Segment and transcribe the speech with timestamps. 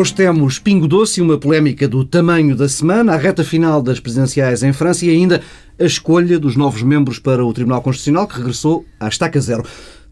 [0.00, 4.00] Hoje temos Pingo Doce e uma polémica do tamanho da semana, a reta final das
[4.00, 5.42] presidenciais em França e ainda
[5.78, 9.62] a escolha dos novos membros para o Tribunal Constitucional, que regressou à estaca zero.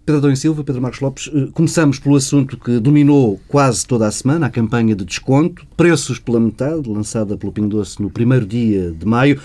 [0.05, 4.11] Pedro Adão Silva, Pedro Marcos Lopes, eh, começamos pelo assunto que dominou quase toda a
[4.11, 8.93] semana, a campanha de desconto, preços pela metade, lançada pelo Pingo Doce no primeiro dia
[8.93, 9.41] de maio.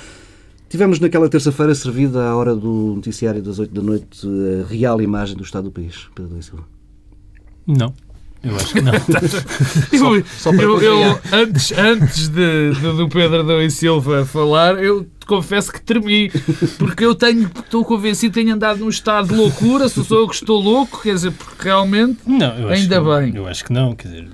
[0.68, 4.28] Tivemos naquela terça-feira servida à hora do noticiário das 8 da noite
[4.62, 6.64] a real imagem do estado do país, Pedro Adão Silva.
[7.66, 7.94] Não.
[8.44, 8.92] Eu acho que não.
[8.94, 14.84] eu, só, só eu, eu, antes, antes de, de, do Pedro Adão e Silva falar,
[14.84, 16.30] eu confesso que tremi,
[16.78, 20.28] porque eu tenho, estou convencido que tenho andado num estado de loucura, se sou eu
[20.28, 23.36] que estou louco, quer dizer, porque realmente não, ainda que, bem.
[23.36, 24.28] Eu acho que não, quer dizer,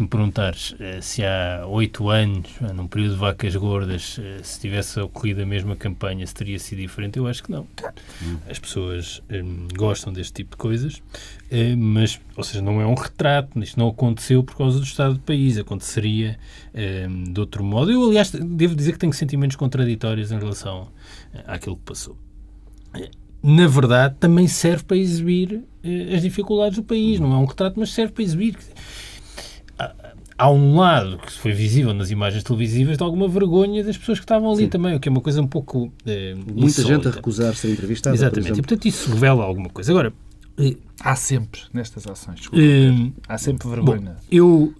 [0.00, 4.40] se me perguntares eh, se há oito anos, eh, num período de vacas gordas, eh,
[4.42, 7.66] se tivesse ocorrido a mesma campanha, se teria sido diferente, eu acho que não.
[8.48, 11.02] As pessoas um, gostam deste tipo de coisas,
[11.76, 15.20] mas, ou seja, não é um retrato, isto não aconteceu por causa do estado do
[15.20, 16.38] país, aconteceria
[16.74, 17.90] um, de outro modo.
[17.90, 20.88] Eu, aliás, devo dizer que tenho sentimentos contraditórios em relação
[21.46, 22.16] àquilo que passou
[23.42, 25.64] na verdade, também serve para exibir
[26.14, 27.18] as dificuldades do país.
[27.18, 28.54] Não é um retrato, mas serve para exibir
[30.40, 34.24] há um lado que foi visível nas imagens televisivas de alguma vergonha das pessoas que
[34.24, 34.68] estavam ali Sim.
[34.70, 35.92] também, o que é uma coisa um pouco.
[36.06, 36.94] Eh, Muita insólita.
[36.94, 38.16] gente a recusar ser entrevistada.
[38.16, 39.92] Exatamente, e portanto isso revela alguma coisa.
[39.92, 40.12] Agora.
[40.58, 44.00] Eh, há sempre nestas ações, desculpa, eh, há sempre vergonha.
[44.00, 44.74] Bom, eu,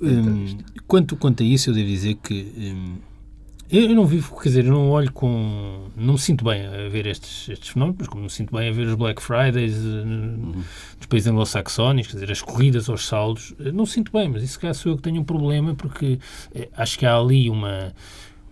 [0.86, 2.74] quanto, quanto a isso, eu devo dizer que
[3.70, 5.86] eu não vivo, quer dizer, eu não olho com.
[5.96, 8.86] Não me sinto bem a ver estes, estes fenómenos, como me sinto bem a ver
[8.86, 10.62] os Black Fridays uhum.
[11.08, 14.58] países anglo-saxónicos, quer dizer, as corridas aos saldos, eh, não me sinto bem, mas isso
[14.58, 16.18] cá sou eu que tenho um problema, porque
[16.54, 17.92] eh, acho que há ali uma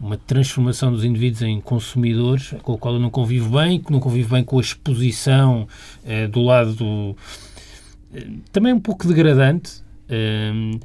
[0.00, 3.98] uma transformação dos indivíduos em consumidores, com a qual eu não convivo bem, que não
[3.98, 5.66] convivo bem com a exposição
[6.04, 7.16] eh, do lado do.
[8.14, 9.82] Eh, também um pouco degradante.
[10.08, 10.78] Eh,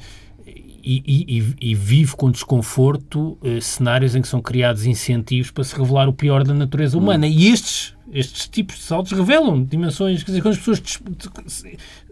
[0.83, 1.03] e,
[1.38, 6.09] e, e, vive com desconforto eh, cenários em que são criados incentivos para se revelar
[6.09, 7.25] o pior da natureza humana.
[7.25, 7.29] Hum.
[7.29, 10.81] E estes, estes tipos de saltos revelam dimensões, quer dizer, quando as pessoas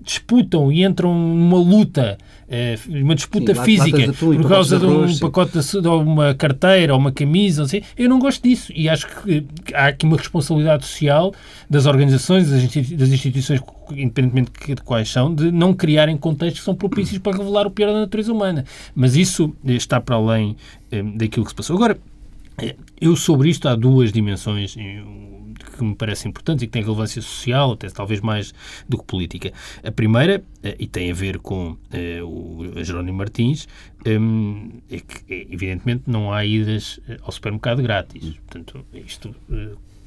[0.01, 2.17] disputam e entram numa luta,
[2.49, 7.11] eh, uma disputa Sim, física por causa de um pacote de, uma carteira ou uma
[7.11, 11.33] camisa, sei, eu não gosto disso e acho que há aqui uma responsabilidade social
[11.69, 17.19] das organizações, das instituições, independentemente de quais são, de não criarem contextos que são propícios
[17.19, 18.65] para revelar o pior da natureza humana.
[18.95, 20.57] Mas isso está para além
[20.91, 21.75] eh, daquilo que se passou.
[21.75, 21.97] Agora,
[22.57, 24.75] eh, eu sobre isto há duas dimensões
[25.77, 28.53] que me parecem importantes e que têm relevância social, até talvez mais
[28.87, 29.51] do que política.
[29.83, 33.67] A primeira, eh, e tem a ver com uh, o Jerónimo Martins,
[34.05, 38.37] um, é que, evidentemente, não há idas ao supermercado grátis.
[38.47, 39.35] Portanto, isto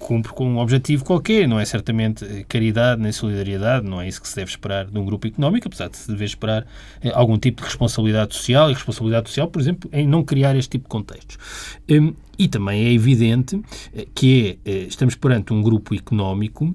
[0.04, 4.28] cumpre com um objetivo qualquer, não é certamente caridade nem solidariedade, não é isso que
[4.28, 6.66] se deve esperar de um grupo económico, apesar de se dever esperar
[7.14, 10.84] algum tipo de responsabilidade social, e responsabilidade social, por exemplo, em não criar este tipo
[10.84, 11.38] de contextos.
[11.90, 13.58] Um, e também é evidente
[13.94, 16.74] eh, que é, eh, estamos perante um grupo económico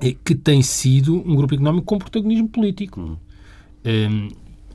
[0.00, 3.00] eh, que tem sido um grupo económico com protagonismo político.
[3.00, 3.16] Hum.
[3.84, 4.28] Um,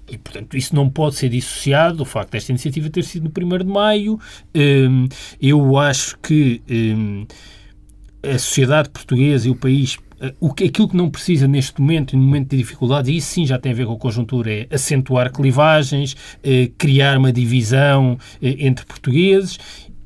[0.10, 3.58] e, portanto, isso não pode ser dissociado do facto desta iniciativa ter sido no 1
[3.60, 4.20] de maio.
[4.54, 5.08] Um,
[5.42, 6.62] eu acho que
[8.24, 9.98] a sociedade portuguesa e o país
[10.40, 13.44] o que, aquilo que não precisa neste momento, no momento de dificuldades, e isso sim
[13.44, 16.16] já tem a ver com a conjuntura, é acentuar clivagens,
[16.78, 19.58] criar uma divisão entre portugueses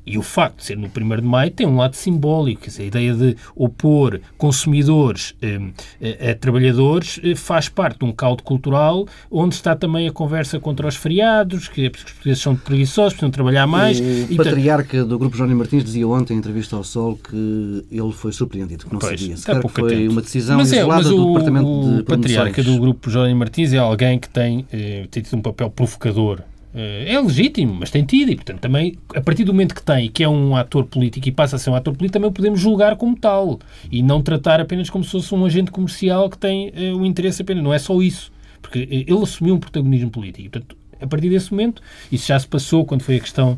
[0.05, 3.13] e o facto de ser no 1 de maio tem um lado simbólico, a ideia
[3.13, 9.75] de opor consumidores eh, a, trabalhadores eh, faz parte de um caldo cultural onde está
[9.75, 13.99] também a conversa contra os feriados, que os portugueses são preguiçosos, precisam trabalhar mais.
[13.99, 18.11] O e, patriarca do Grupo Jónio Martins dizia ontem em entrevista ao Sol que ele
[18.11, 19.37] foi surpreendido, que não pois, sabia.
[19.37, 20.11] Sequer que foi atento.
[20.11, 23.09] uma decisão mas é, isolada mas o, do Departamento o de O patriarca do Grupo
[23.09, 27.73] Jónio Martins é alguém que tem, eh, tem tido um papel provocador eh, é legítimo,
[27.79, 30.55] mas tem tido, e portanto também, a partir do momento que tem, que é um
[30.55, 33.59] ator político e passa a ser um ator político, também o podemos julgar como tal
[33.91, 37.41] e não tratar apenas como se fosse um agente comercial que tem uh, o interesse
[37.41, 37.63] apenas.
[37.63, 38.31] Não é só isso,
[38.61, 40.49] porque uh, ele assumiu um protagonismo político.
[40.49, 41.81] Portanto, a partir desse momento,
[42.11, 43.57] isso já se passou quando foi a questão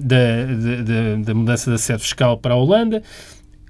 [0.00, 3.02] da, da, da, mudança da sede fiscal para a Holanda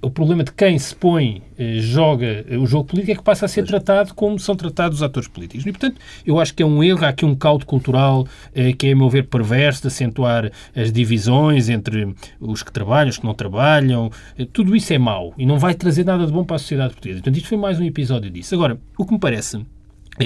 [0.00, 3.47] o problema de quem se põe, eh, joga eh, o jogo político é que passa
[3.47, 5.67] a ser tratado como são tratados os atores políticos.
[5.67, 8.89] E, portanto, eu acho que é um erro, há aqui um caldo cultural eh, que
[8.89, 13.25] é, a meu ver, perverso, de acentuar as divisões entre os que trabalham, os que
[13.25, 14.11] não trabalham.
[14.53, 17.21] Tudo isso é mau e não vai trazer nada de bom para a sociedade portuguesa.
[17.21, 18.55] Portanto, isto foi mais um episódio disso.
[18.55, 19.61] Agora, o que me parece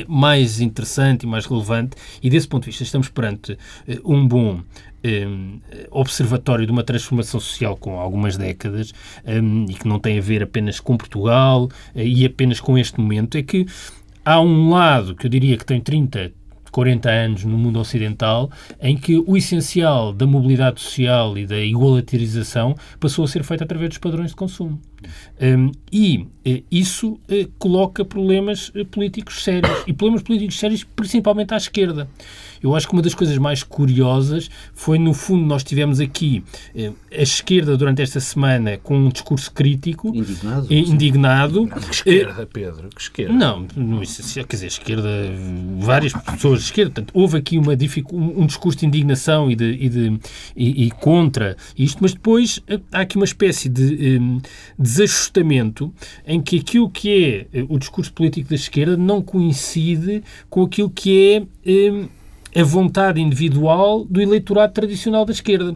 [0.09, 3.59] mais interessante e mais relevante, e desse ponto de vista estamos perante
[4.05, 4.61] um bom
[5.05, 5.61] um,
[5.91, 8.93] observatório de uma transformação social com algumas décadas
[9.27, 13.37] um, e que não tem a ver apenas com Portugal e apenas com este momento,
[13.37, 13.67] é que
[14.25, 16.33] há um lado que eu diria que tem 30,
[16.73, 22.75] 40 anos no mundo ocidental, em que o essencial da mobilidade social e da igualitarização
[22.99, 24.81] passou a ser feito através dos padrões de consumo.
[25.41, 31.53] Um, e uh, isso uh, coloca problemas uh, políticos sérios, e problemas políticos sérios principalmente
[31.53, 32.09] à esquerda.
[32.63, 36.45] Eu acho que uma das coisas mais curiosas foi, no fundo, nós tivemos aqui
[36.75, 40.09] eh, a esquerda durante esta semana com um discurso crítico.
[40.09, 40.67] Indignado.
[40.71, 41.67] Eh, indignado.
[41.67, 43.33] Que esquerda, Pedro, que esquerda.
[43.33, 45.09] Não, não quer dizer, esquerda,
[45.81, 46.93] várias pessoas de esquerda.
[46.93, 50.21] Portanto, houve aqui uma, um discurso de indignação e, de, e, de,
[50.57, 54.41] e, e contra isto, mas depois eh, há aqui uma espécie de um,
[54.79, 55.93] desajustamento
[56.27, 61.47] em que aquilo que é o discurso político da esquerda não coincide com aquilo que
[61.65, 61.91] é.
[61.91, 62.22] Um,
[62.55, 65.75] a vontade individual do eleitorado tradicional da esquerda.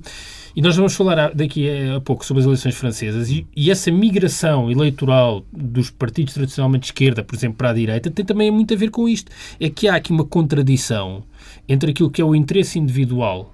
[0.55, 4.71] E nós vamos falar daqui a pouco sobre as eleições francesas e, e, essa migração
[4.71, 8.77] eleitoral dos partidos tradicionalmente de esquerda, por exemplo, para a direita, tem também muito a
[8.77, 9.31] ver com isto.
[9.61, 11.23] É que há aqui uma contradição
[11.69, 13.53] entre aquilo que é o interesse individual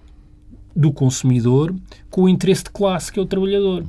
[0.77, 1.75] do consumidor
[2.09, 3.85] com o interesse de classe, que é o trabalhador.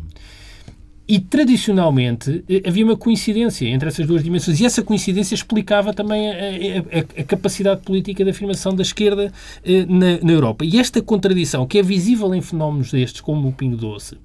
[1.06, 6.30] E tradicionalmente eh, havia uma coincidência entre essas duas dimensões, e essa coincidência explicava também
[6.30, 9.32] a, a, a capacidade política de afirmação da esquerda
[9.66, 10.64] eh, na, na, Europa.
[10.64, 14.18] E esta contradição, que é visível em fenómenos destes, como o Pingo Doce,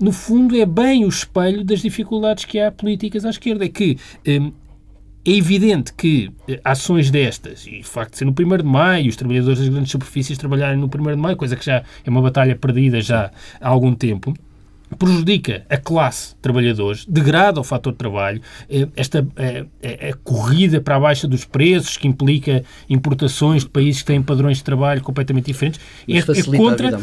[0.00, 3.64] no fundo é bem o espelho das dificuldades que há políticas à esquerda.
[3.64, 4.50] É que eh,
[5.24, 6.32] é evidente que
[6.64, 9.92] ações destas, e o facto de ser no 1 de maio, os trabalhadores das grandes
[9.92, 13.30] superfícies trabalharem no 1 de maio, coisa que já é uma batalha perdida já
[13.60, 14.34] há algum tempo,
[14.96, 20.10] prejudica a classe de trabalhadores, degrada o fator de trabalho, eh, esta a, eh, eh,
[20.10, 24.58] a, corrida para a baixa dos preços, que implica importações de países que têm padrões
[24.58, 26.98] de trabalho completamente diferentes, é, é, contra,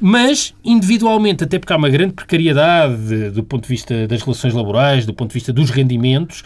[0.00, 5.06] mas individualmente, até porque há uma grande precariedade do ponto de vista das relações laborais,
[5.06, 6.42] do ponto de vista dos rendimentos,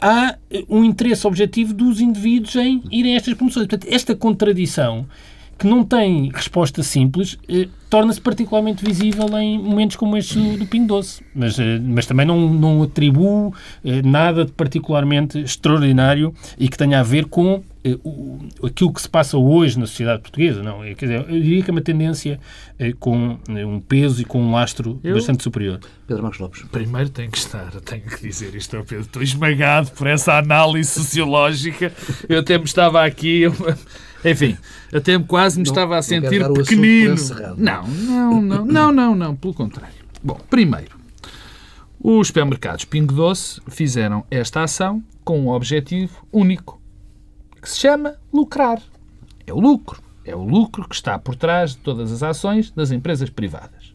[0.00, 0.36] há
[0.68, 3.66] um interesse objetivo dos indivíduos em irem a estas promoções.
[3.66, 5.06] Portanto, esta contradição
[5.60, 10.86] que não tem resposta simples, eh, torna-se particularmente visível em momentos como este do, Pingo
[10.86, 11.22] Doce.
[11.34, 13.52] Mas, eh, mas também não, não atribuo
[13.84, 17.62] eh, nada de particularmente extraordinário e que tenha a ver com
[18.62, 20.62] aquilo que se passa hoje na sociedade portuguesa.
[20.62, 22.38] Não, é, quer dizer, eu diria que é uma tendência
[22.78, 25.80] eh, com eh, um peso e com um lastro eu, bastante superior.
[26.06, 26.62] Pedro Marcos Lopes.
[26.70, 29.04] Primeiro tenho que estar, tenho que dizer isto ao Pedro.
[29.04, 31.92] Estou esmagado por essa análise sociológica.
[32.28, 33.42] Eu até me estava aqui...
[33.42, 33.54] Eu,
[34.24, 34.56] enfim,
[34.92, 37.14] até quase me não, estava a sentir pequenino.
[37.56, 39.94] Não, não, não, não, não, não, pelo contrário.
[40.22, 40.98] Bom, primeiro,
[42.02, 46.79] os supermercados Pingo Doce fizeram esta ação com um objetivo único,
[47.60, 48.82] que se chama lucrar.
[49.46, 50.02] É o lucro.
[50.24, 53.94] É o lucro que está por trás de todas as ações das empresas privadas.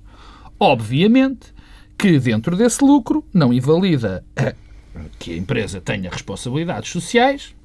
[0.60, 1.54] Obviamente
[1.98, 4.24] que dentro desse lucro não invalida
[5.18, 7.56] que a empresa tenha responsabilidades sociais,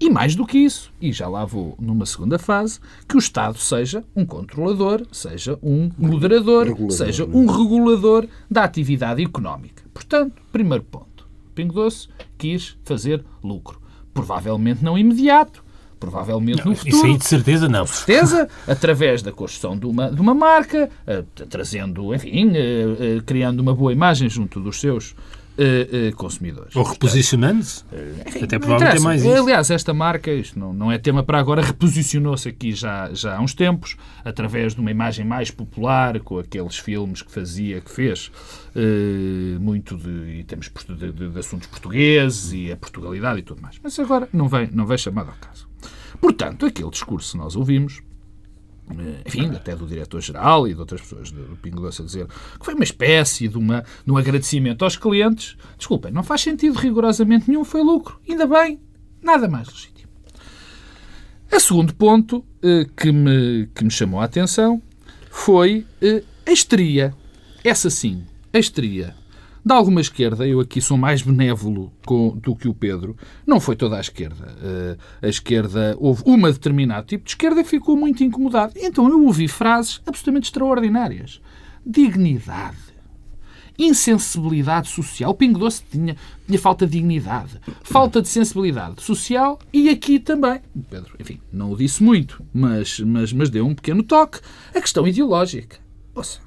[0.00, 3.58] e mais do que isso, e já lá vou numa segunda fase, que o Estado
[3.58, 9.84] seja um controlador, seja um moderador, regulador, seja um regulador da atividade económica.
[9.94, 11.28] Portanto, primeiro ponto.
[11.54, 12.08] Pingo Doce
[12.38, 13.81] quis fazer lucro.
[14.14, 15.64] Provavelmente não imediato,
[15.98, 16.96] provavelmente não, no futuro.
[16.96, 17.84] Isso aí de certeza não.
[17.84, 23.22] De certeza, através da construção de uma, de uma marca, uh, trazendo, enfim, uh, uh,
[23.24, 25.14] criando uma boa imagem junto dos seus
[25.58, 26.74] Uh, uh, consumidores.
[26.74, 27.84] Ou reposicionando-se.
[27.84, 29.34] Uh, Até provavelmente é mais isso.
[29.34, 33.40] Aliás, esta marca, isto não, não é tema para agora, reposicionou-se aqui já, já há
[33.40, 38.30] uns tempos, através de uma imagem mais popular, com aqueles filmes que fazia, que fez
[39.60, 43.78] muito de, e temos de, de, de, assuntos portugueses e a Portugalidade e tudo mais.
[43.82, 45.68] Mas agora não vem, não vem chamado ao caso.
[46.18, 48.00] Portanto, aquele discurso que nós ouvimos
[49.26, 52.74] enfim, até do diretor-geral e de outras pessoas do Pingo Doce a dizer que foi
[52.74, 55.56] uma espécie de, uma, de um agradecimento aos clientes.
[55.76, 58.20] Desculpem, não faz sentido rigorosamente nenhum, foi lucro.
[58.28, 58.80] Ainda bem,
[59.22, 60.10] nada mais legítimo.
[61.50, 64.80] A segundo ponto eh, que, me, que me chamou a atenção
[65.30, 67.14] foi eh, a histeria.
[67.62, 69.14] Essa sim, a histeria
[69.64, 73.16] da alguma esquerda, eu aqui sou mais benévolo com, do que o Pedro,
[73.46, 74.56] não foi toda a esquerda.
[74.60, 78.72] Uh, a esquerda, houve uma determinado tipo de esquerda que ficou muito incomodada.
[78.76, 81.40] Então eu ouvi frases absolutamente extraordinárias.
[81.86, 82.92] Dignidade.
[83.78, 85.30] Insensibilidade social.
[85.30, 86.16] O Pingo Doce tinha,
[86.46, 87.60] tinha falta de dignidade.
[87.82, 90.60] Falta de sensibilidade social e aqui também.
[90.90, 94.40] Pedro, enfim, não o disse muito, mas, mas, mas deu um pequeno toque.
[94.74, 95.78] A questão ideológica.
[96.14, 96.40] Ouça,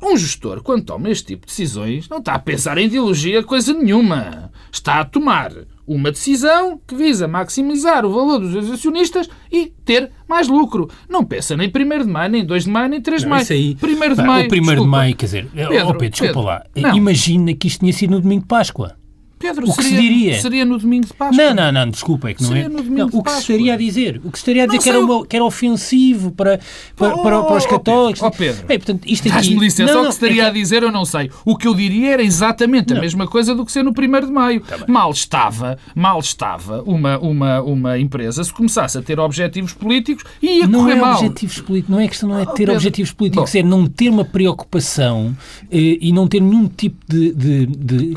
[0.00, 3.72] um gestor, quando toma este tipo de decisões, não está a pensar em ideologia coisa
[3.72, 4.50] nenhuma.
[4.70, 5.52] Está a tomar
[5.86, 10.88] uma decisão que visa maximizar o valor dos acionistas e ter mais lucro.
[11.08, 11.70] Não pensa nem 1
[12.04, 13.42] de maio, nem 2 de maio, nem 3 de maio.
[13.42, 14.48] Isso aí, 1 de maio.
[14.50, 16.64] O 1 de maio, quer dizer, Pedro, oh Pedro desculpa Pedro, lá.
[16.76, 16.96] Não.
[16.96, 18.97] Imagina que isto tinha sido no domingo de Páscoa.
[19.38, 21.36] Pedro, o que seria, se diria seria no domingo de Páscoa.
[21.36, 22.68] Não, não, não, desculpa, é que não seria é.
[22.68, 24.88] No não, o que se estaria a dizer, o que se estaria a dizer que
[24.88, 26.58] era, uma, que era ofensivo para,
[26.96, 28.22] para, oh, para, para, os católicos.
[28.22, 29.54] Oh, Pedro, Bem, portanto, isto aqui...
[29.54, 30.50] me licença, não, o que se estaria é que...
[30.50, 31.30] a dizer eu não sei.
[31.44, 32.98] O que eu diria era exatamente não.
[32.98, 34.60] a mesma coisa do que ser no 1 de Maio.
[34.60, 40.24] Tá mal estava, mal estava uma, uma, uma empresa se começasse a ter objetivos políticos
[40.42, 41.14] e ia não correr é mal.
[41.14, 43.86] Objetivos políticos, não é questão não é oh, ter oh, objetivos políticos, Bom, é não
[43.86, 45.36] ter uma preocupação
[45.70, 48.14] eh, e não ter nenhum tipo de, de, de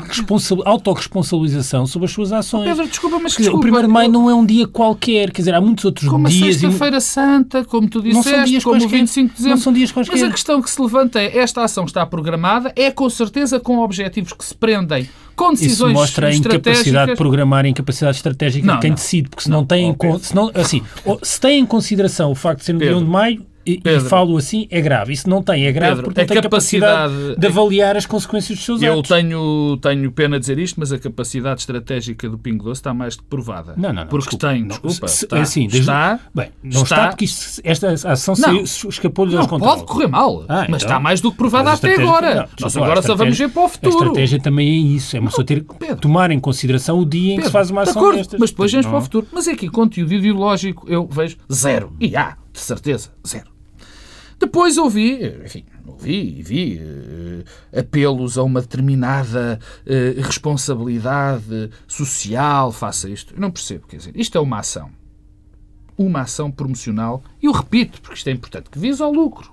[1.12, 2.64] autorresponsabilização sobre as suas ações.
[2.64, 5.42] Pedro, desculpa, mas dizer, desculpa, O 1 de Maio não é um dia qualquer, quer
[5.42, 6.40] dizer, há muitos outros como dias...
[6.40, 9.56] Como a Sexta-feira Santa, como tu disseste, não são dias como o 25 de dezembro.
[9.56, 10.14] Não são dias quaisquer.
[10.14, 13.78] Mas a questão que se levanta é, esta ação está programada, é com certeza com
[13.78, 18.16] objetivos que se prendem com decisões Isso mostra a incapacidade de programar e a incapacidade
[18.16, 18.96] estratégica não, de quem não.
[18.96, 20.82] decide, porque se não, não tem, se, não, assim,
[21.22, 23.80] se tem em consideração o facto de ser no Pedro, dia 1 de maio, e,
[23.84, 25.12] e, falo assim, é grave.
[25.12, 28.58] Isso não tem, é grave Pedro, porque não tem capacidade, capacidade de avaliar as consequências
[28.58, 29.10] dos seus eu atos.
[29.10, 32.92] Eu tenho, tenho pena de dizer isto, mas a capacidade estratégica do Pingo Doce está
[32.92, 33.74] mais que provada.
[33.76, 34.06] Não, não, não.
[34.08, 37.60] Porque desculpa, tem, desculpa, se, está, assim, desde, está, bem, não está, está porque isto,
[37.64, 39.76] esta ação escapou-lhe aos controles.
[39.76, 42.34] pode correr mal, ah, mas então, está mais do que provada até agora.
[42.34, 43.94] Não, Nós agora só vamos ver para o futuro.
[43.94, 47.34] A estratégia também é isso, é uma pessoa ter, Pedro, tomar em consideração o dia
[47.34, 48.40] em que se faz uma ação de destas.
[48.40, 49.26] Mas depois vamos para o futuro.
[49.32, 51.92] Mas é que conteúdo ideológico eu vejo zero.
[52.00, 53.51] E há, de certeza, zero.
[54.42, 63.08] Depois ouvi, enfim, ouvi e vi uh, apelos a uma determinada uh, responsabilidade social, faça
[63.08, 63.34] isto.
[63.34, 64.90] Eu não percebo, quer dizer, isto é uma ação.
[65.96, 69.52] Uma ação promocional, e eu repito, porque isto é importante, que visa ao lucro.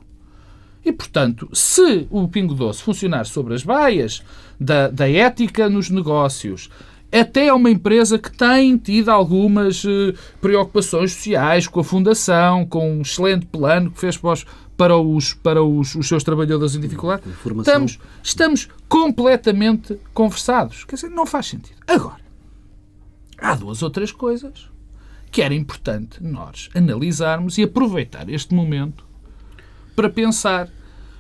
[0.84, 4.24] E, portanto, se o Pingo Doce funcionar sobre as baias
[4.60, 6.67] da, da ética nos negócios,
[7.11, 12.97] até é uma empresa que tem tido algumas uh, preocupações sociais com a Fundação, com
[12.97, 14.45] um excelente plano que fez para os,
[14.77, 17.23] para os, para os, os seus trabalhadores em dificuldade.
[17.57, 20.85] Estamos, estamos completamente conversados.
[20.85, 21.77] Quer dizer, não faz sentido.
[21.87, 22.21] Agora,
[23.39, 24.69] há duas ou três coisas
[25.31, 29.03] que era importante nós analisarmos e aproveitar este momento
[29.95, 30.69] para pensar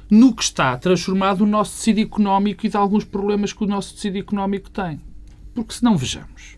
[0.09, 3.93] no que está transformado o nosso tecido económico e de alguns problemas que o nosso
[3.93, 4.99] tecido económico tem.
[5.59, 6.57] Porque se não vejamos,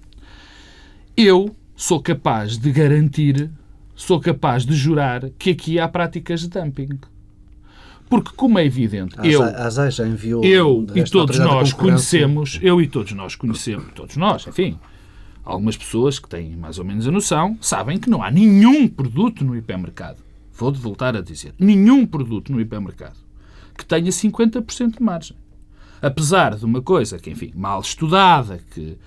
[1.18, 3.50] eu sou capaz de garantir
[3.96, 7.00] sou capaz de jurar que aqui há práticas de dumping.
[8.10, 12.82] Porque, como é evidente, a eu, a já enviou eu e todos nós conhecemos, eu
[12.82, 14.78] e todos nós conhecemos, todos nós, enfim,
[15.44, 19.46] algumas pessoas que têm mais ou menos a noção, sabem que não há nenhum produto
[19.46, 20.18] no hipermercado,
[20.54, 23.18] vou voltar a dizer, nenhum produto no hipermercado
[23.78, 25.38] que tenha 50% de margem.
[26.02, 28.98] Apesar de uma coisa que, enfim, mal estudada, que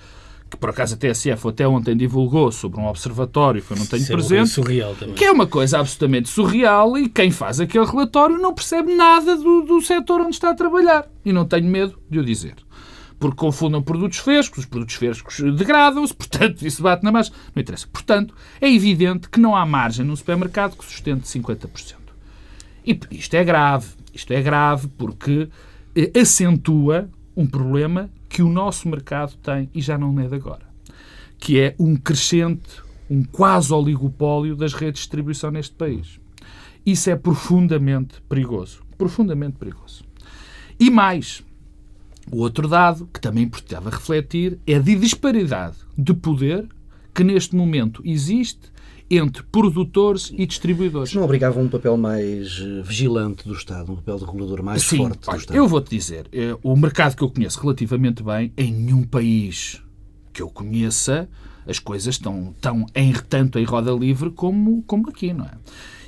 [0.55, 4.03] que por acaso a TSF até ontem divulgou sobre um observatório que eu não tenho
[4.03, 5.15] Isso presente, é surreal também.
[5.15, 9.63] que é uma coisa absolutamente surreal e quem faz aquele relatório não percebe nada do,
[9.63, 11.09] do setor onde está a trabalhar.
[11.25, 12.55] E não tenho medo de o dizer.
[13.19, 17.33] Porque confundam produtos frescos, os produtos frescos degradam-se, portanto, isso bate na margem.
[17.55, 17.89] Não interessa.
[17.93, 21.95] Portanto, é evidente que não há margem no supermercado que sustente 50%.
[22.87, 23.89] E isto é grave.
[24.13, 25.49] Isto é grave porque
[26.19, 30.67] acentua um problema que o nosso mercado tem e já não é de agora,
[31.39, 36.19] que é um crescente, um quase oligopólio das redes de distribuição neste país.
[36.85, 38.83] Isso é profundamente perigoso.
[38.99, 40.05] Profundamente perigoso.
[40.79, 41.43] E mais,
[42.31, 46.69] o outro dado que também precisava refletir é a disparidade de poder
[47.15, 48.73] que neste momento existe
[49.11, 51.11] entre produtores e distribuidores.
[51.11, 54.83] Isso não obrigava um papel mais eh, vigilante do Estado, um papel de regulador mais
[54.83, 55.57] Sim, forte do Estado?
[55.57, 59.83] Eu vou-te dizer, eh, o mercado que eu conheço relativamente bem, em nenhum país
[60.33, 61.29] que eu conheça,
[61.67, 65.53] as coisas estão tão em, tanto em roda livre como, como aqui, não é?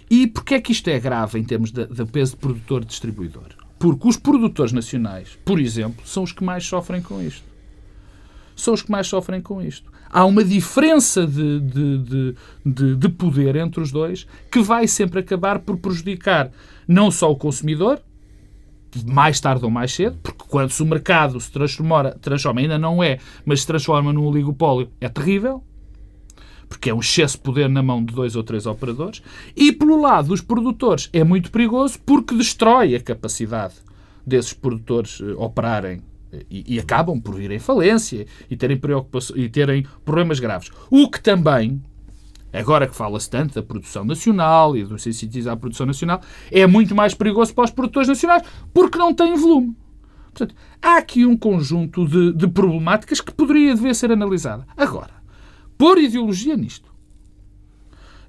[0.08, 3.48] E porquê é que isto é grave em termos de, de peso de produtor-distribuidor?
[3.78, 7.44] Porque os produtores nacionais, por exemplo, são os que mais sofrem com isto.
[8.54, 12.34] São os que mais sofrem com isto há uma diferença de, de,
[12.64, 16.50] de, de, poder entre os dois que vai sempre acabar por prejudicar
[16.86, 18.00] não só o consumidor,
[19.04, 23.18] mais tarde ou mais cedo, porque quando o mercado se transforma, transforma, ainda não é,
[23.44, 25.62] mas se transforma num oligopólio, é terrível,
[26.68, 29.22] porque é um excesso de poder na mão de dois ou três operadores,
[29.54, 31.08] e pelo lado dos produtores.
[31.12, 33.74] É muito perigoso porque destrói a capacidade
[34.26, 36.02] desses produtores eh, operarem
[36.50, 38.80] e, e, acabam por vir em falência e terem,
[39.34, 40.70] e terem problemas graves.
[40.90, 41.80] O que também,
[42.52, 46.94] agora que fala-se tanto da produção nacional e do incentivos à produção nacional, é muito
[46.94, 48.42] mais perigoso para os produtores nacionais
[48.74, 49.76] porque não têm volume.
[50.32, 54.66] Portanto, há aqui um conjunto de, de problemáticas que poderia dever ser analisada.
[54.76, 55.14] Agora,
[55.78, 56.92] pôr ideologia nisto,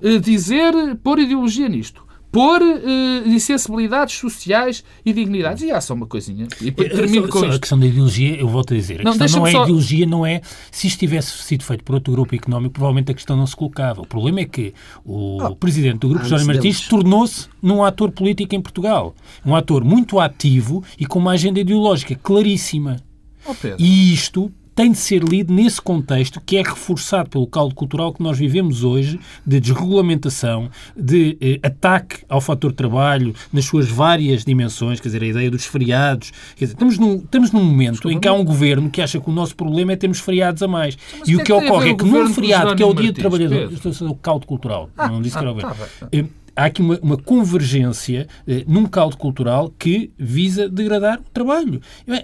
[0.02, 0.74] eh, dizer,
[1.04, 5.64] pôr ideologia nisto, pôr uh, insensibilidades sociais e dignidades.
[5.64, 6.48] E há só uma coisinha.
[6.62, 9.40] E termino com só, A questão da ideologia, eu volto a dizer, a não, questão
[9.42, 9.64] não é só...
[9.64, 10.42] ideologia, não é...
[10.72, 14.02] Se isto tivesse sido feito por outro grupo económico, provavelmente a questão não se colocava.
[14.02, 14.74] O problema é que
[15.06, 19.16] o oh, presidente do grupo, Jorge Martins, tornou-se num ator político em Portugal.
[19.46, 22.98] Um ator muito ativo e com uma agenda ideológica claríssima.
[23.46, 28.14] Oh, e isto tem de ser lido nesse contexto que é reforçado pelo caldo cultural
[28.14, 34.46] que nós vivemos hoje, de desregulamentação, de eh, ataque ao fator trabalho nas suas várias
[34.46, 36.32] dimensões, quer dizer, a ideia dos feriados.
[36.56, 39.28] Quer dizer, estamos num, estamos num momento em que há um governo que acha que
[39.28, 40.96] o nosso problema é termos feriados a mais.
[41.18, 43.20] Mas e o que, que ocorre é que num feriado, que é o Dia do
[43.20, 45.76] Trabalhador, estou a dizer o caldo cultural, ah, não disse que era o ah, governo.
[46.00, 46.24] Tá, tá
[46.58, 51.80] há aqui uma, uma convergência eh, num caldo cultural que visa degradar o trabalho.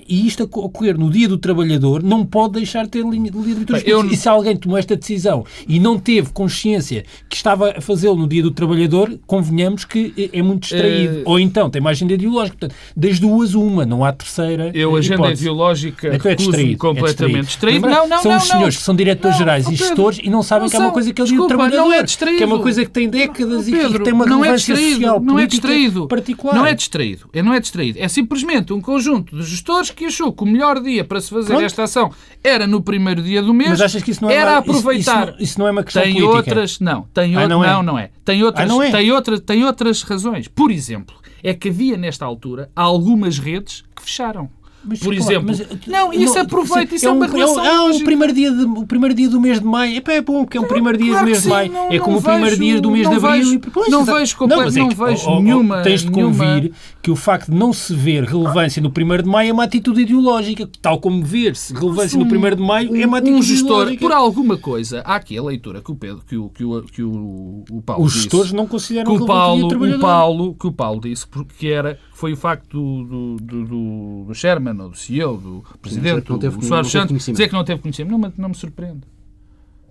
[0.09, 3.37] E isto a ocorrer no dia do trabalhador não pode deixar de ter linha de
[3.37, 4.05] livre eu...
[4.05, 8.27] E se alguém tomou esta decisão e não teve consciência que estava a fazê-lo no
[8.27, 11.19] dia do trabalhador, convenhamos que é, é muito distraído.
[11.19, 11.23] Uh...
[11.25, 12.57] Ou então tem uma agenda ideológica.
[12.57, 14.71] Portanto, das duas, uma, não há terceira.
[14.73, 15.41] Eu, a agenda hipótese.
[15.43, 17.87] ideológica, então é distraído, completamente é distraído.
[17.87, 20.41] Não, não, são não, os senhores que são diretores não, gerais e gestores e não
[20.41, 21.77] sabem que é uma coisa que é o dia do trabalhador.
[21.77, 22.37] Não é distraído.
[22.37, 25.19] Que é uma coisa que tem décadas Pedro, e que tem uma não é distraído,
[25.19, 26.07] não é distraído.
[26.07, 26.55] Particular.
[26.55, 27.29] Não é distraído.
[27.33, 27.99] É, não é distraído.
[27.99, 31.47] É simplesmente um conjunto de gestores que achou que o melhor dia para se fazer
[31.47, 31.63] Pronto.
[31.63, 32.11] esta ação
[32.43, 33.71] era no primeiro dia do mês.
[33.71, 35.23] Mas achas que isso não é era uma, aproveitar.
[35.23, 36.35] Isso, isso, isso, não é uma questão tem política?
[36.35, 37.67] outras, não, tem ah, não, é?
[37.67, 38.09] não, não é.
[38.23, 38.91] Tem outras, ah, é?
[38.91, 40.47] tem outra, tem outras razões.
[40.47, 44.49] Por exemplo, é que havia nesta altura algumas redes que fecharam.
[44.85, 45.47] Mas, por claro, exemplo.
[45.47, 47.65] Mas, não, isso não, aproveita, isso é, é uma relação.
[47.65, 50.01] É, o, primeiro dia de, o primeiro dia do mês de maio.
[50.05, 51.71] é bom que é o primeiro dia claro do mês sim, de maio.
[51.71, 53.31] Não, é como o primeiro dia do mês de abril.
[53.31, 55.81] Vejo, e, não vejo, não, é não vejo oh, oh, nenhuma.
[55.81, 56.71] Tens de convir
[57.01, 60.01] que o facto de não se ver relevância no primeiro de maio é uma atitude
[60.01, 64.01] ideológica, tal como ver-se relevância no primeiro de maio é uma atitude um gestor, ideológica.
[64.01, 67.03] Por alguma coisa, há aqui a leitura que o Pedro, que o, que o, que
[67.03, 71.01] o, o Paulo Os gestores não consideram que o Paulo, o Paulo, que o Paulo
[71.01, 75.53] disse, porque era, foi o facto do, do, do, do Sherman ou do CEO, do
[75.59, 78.17] do Presidente, Sim, do Soares Santos, dizer que não teve conhecimento.
[78.17, 79.01] Não, não me surpreende.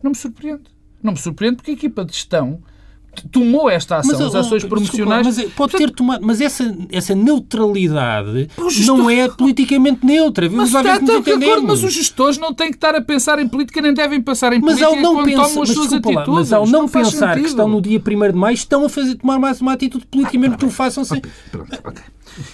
[0.02, 0.62] Não me surpreende.
[1.02, 2.62] Não me surpreende porque a equipa de gestão
[3.30, 5.26] tomou esta ação, mas, as ações promocionais.
[5.26, 8.96] Desculpa, mas pode ter tomado, mas essa, essa neutralidade gestor...
[8.96, 10.48] não é politicamente neutra.
[10.48, 13.38] Vamos mas, lá ver está, acordo, mas os gestores não têm que estar a pensar
[13.38, 16.16] em política, nem devem pensar em mas política ao não pensa, tomam as suas atitudes.
[16.16, 18.88] Lá, mas ao não, não pensar que estão no dia 1 de maio, estão a
[18.88, 21.20] fazer, tomar mais uma atitude política, mesmo que o façam sem.
[21.50, 22.02] Pronto, ok.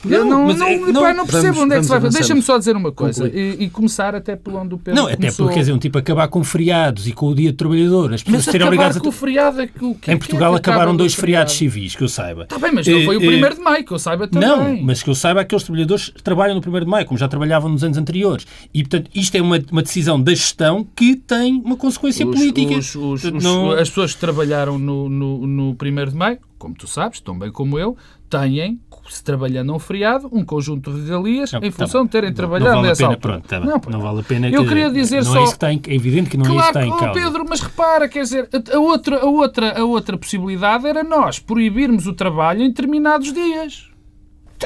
[0.05, 2.11] Não, não, mas, não, é, não, pá, não percebo vamos, onde é que se vai.
[2.11, 5.17] Deixa-me só dizer uma coisa e, e, começar até pelo onde o Pedro Não, até
[5.17, 5.47] começou...
[5.47, 8.23] porque quer dizer, um tipo acabar com feriados e com o dia do trabalhador, as
[8.23, 9.01] pessoas mas serem obrigadas a.
[9.01, 11.95] Com o feriado é que, o que em Portugal é que acabaram dois feriados civis,
[11.95, 12.43] que eu saiba.
[12.43, 14.49] Está bem, mas não foi o 1 eh, de maio, que eu saiba também.
[14.49, 17.71] Não, mas que eu saiba aqueles trabalhadores trabalham no 1 de maio, como já trabalhavam
[17.71, 18.47] nos anos anteriores.
[18.73, 22.75] E, portanto, isto é uma, uma decisão da gestão que tem uma consequência os, política.
[22.77, 23.73] Os, os, não...
[23.73, 25.75] As pessoas que trabalharam no, no, no 1
[26.11, 27.97] de maio, como tu sabes, tão bem como eu,
[28.29, 28.81] têm
[29.11, 32.71] se trabalhando um feriado, um conjunto de regalias em tá função tá de terem trabalhado
[32.71, 33.33] não vale nessa pena, altura.
[33.33, 34.49] Pronto, tá não, não, vale a pena.
[34.49, 35.39] Eu queria dizer não só...
[35.39, 36.91] É, isso que está em, é evidente que não claro, é isso que está em
[36.91, 37.21] causa.
[37.21, 42.07] Pedro, mas repara, quer dizer, a outra, a, outra, a outra possibilidade era nós proibirmos
[42.07, 43.89] o trabalho em determinados dias.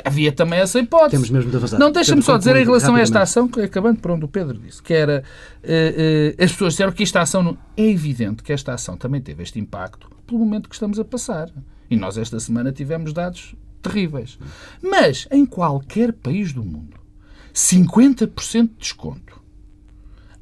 [0.05, 1.11] Havia também essa hipótese.
[1.11, 1.78] Temos mesmo de avançar.
[1.78, 4.83] Não, deixa-me só dizer em relação a esta ação, acabando por onde o Pedro disse,
[4.83, 5.22] que era.
[5.62, 7.42] Uh, uh, as pessoas disseram que esta ação.
[7.42, 7.59] Não...
[7.76, 11.50] É evidente que esta ação também teve este impacto pelo momento que estamos a passar.
[11.90, 14.38] E nós, esta semana, tivemos dados terríveis.
[14.80, 16.96] Mas, em qualquer país do mundo,
[17.52, 19.41] 50% de desconto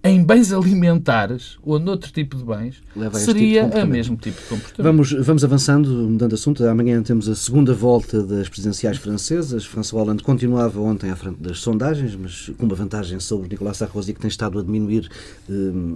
[0.02, 2.82] em bens alimentares ou noutro tipo de bens,
[3.12, 4.82] seria tipo o mesmo tipo de comportamento.
[4.82, 6.64] Vamos, vamos avançando, mudando de assunto.
[6.64, 9.66] Amanhã temos a segunda volta das presidenciais francesas.
[9.66, 14.14] François Hollande continuava ontem à frente das sondagens, mas com uma vantagem sobre Nicolas Sarkozy,
[14.14, 15.06] que tem estado a diminuir
[15.50, 15.52] eh,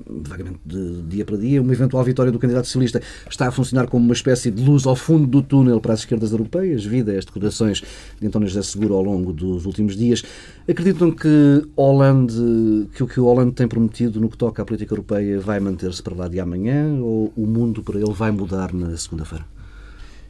[0.06, 1.62] vagamente de dia para dia.
[1.62, 4.96] Uma eventual vitória do candidato socialista está a funcionar como uma espécie de luz ao
[4.96, 7.82] fundo do túnel para as esquerdas europeias, vida as declarações
[8.20, 10.22] de António José Seguro ao longo dos últimos dias.
[10.68, 14.92] Acreditam que Hollande, que o que o Hollande tem prometido no que toca à política
[14.92, 18.96] europeia vai manter-se para lá de amanhã ou o mundo para ele vai mudar na
[18.96, 19.44] segunda-feira?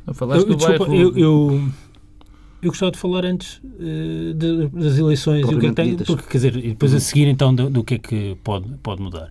[0.06, 1.70] Eu, desculpa, eu, eu,
[2.62, 5.96] eu, gostava de falar antes uh, de, das eleições e o que é que tem,
[5.96, 9.30] porque, quer dizer, depois a seguir então do, do que é que pode, pode mudar.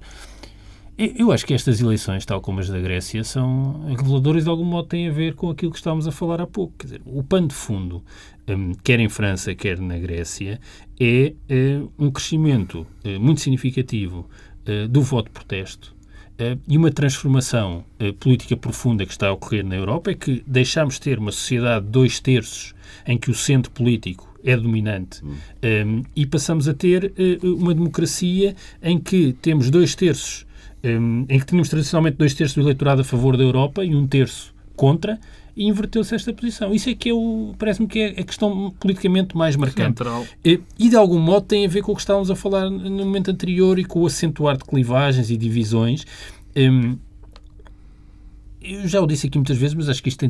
[0.95, 4.63] Eu acho que estas eleições, tal como as da Grécia, são reveladoras e de algum
[4.63, 6.73] modo têm a ver com aquilo que estávamos a falar há pouco.
[6.77, 8.03] Quer dizer, o pano de fundo,
[8.47, 10.60] um, quer em França, quer na Grécia,
[10.99, 14.29] é uh, um crescimento uh, muito significativo
[14.67, 15.93] uh, do voto de protesto
[16.67, 17.86] e uma transformação
[18.19, 21.86] política profunda que está a ocorrer na Europa é que deixamos de ter uma sociedade
[21.86, 22.73] de dois terços
[23.08, 25.36] em que o centro político é dominante hum.
[25.63, 30.45] um, e passamos a ter uma democracia em que temos dois terços
[30.83, 34.53] em que tínhamos tradicionalmente dois terços do eleitorado a favor da Europa e um terço
[34.75, 35.19] contra,
[35.55, 36.73] e inverteu-se esta posição.
[36.73, 39.99] Isso é que é o, parece-me que é a questão politicamente mais marcante.
[39.99, 40.25] Central.
[40.43, 43.31] E, de algum modo tem a ver com o que estávamos a falar no momento
[43.31, 46.05] anterior e com o acentuar de clivagens e divisões.
[46.55, 46.97] Um,
[48.61, 50.29] eu já o disse aqui muitas vezes, mas acho que isto tem,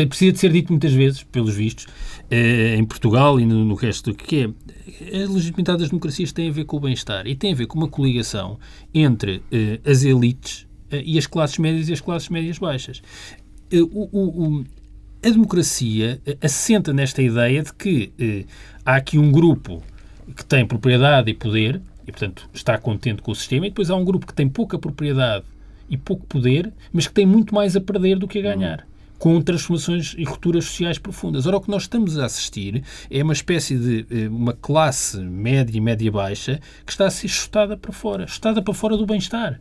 [0.00, 1.86] tem, precisa de ser dito muitas vezes, pelos vistos,
[2.30, 6.52] eh, em Portugal e no, no resto, que é a legitimidade das democracias tem a
[6.52, 8.58] ver com o bem-estar e tem a ver com uma coligação
[8.94, 13.02] entre eh, as elites eh, e as classes médias e as classes médias baixas.
[13.70, 14.64] Eh, o, o,
[15.22, 18.44] a democracia eh, assenta nesta ideia de que eh,
[18.84, 19.82] há aqui um grupo
[20.34, 23.96] que tem propriedade e poder e, portanto, está contente com o sistema, e depois há
[23.96, 25.44] um grupo que tem pouca propriedade
[25.90, 28.89] e pouco poder, mas que tem muito mais a perder do que a ganhar.
[29.20, 31.46] Com transformações e rupturas sociais profundas.
[31.46, 35.80] Ora, o que nós estamos a assistir é uma espécie de uma classe média e
[35.80, 39.60] média-baixa que está a ser chutada para fora chutada para fora do bem-estar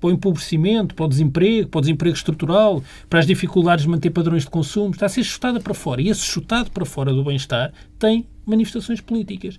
[0.00, 4.10] para o empobrecimento, para o desemprego, para o desemprego estrutural, para as dificuldades de manter
[4.10, 6.00] padrões de consumo, está a ser chutada para fora.
[6.00, 9.58] E esse chutado para fora do bem-estar tem manifestações políticas.